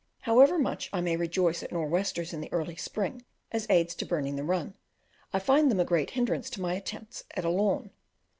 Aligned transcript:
However 0.21 0.57
much 0.57 0.89
I 0.91 0.99
may 0.99 1.15
rejoice 1.15 1.61
at 1.61 1.71
nor' 1.71 1.85
westers 1.85 2.33
in 2.33 2.41
the 2.41 2.51
early 2.51 2.75
spring 2.75 3.23
as 3.51 3.67
aids 3.69 3.93
to 3.93 4.03
burning 4.03 4.35
the 4.35 4.43
run, 4.43 4.73
I 5.31 5.37
find 5.37 5.69
them 5.69 5.79
a 5.79 5.85
great 5.85 6.09
hindrance 6.17 6.49
to 6.49 6.59
my 6.61 6.73
attempts 6.73 7.23
at 7.35 7.45
a 7.45 7.51
lawn. 7.51 7.91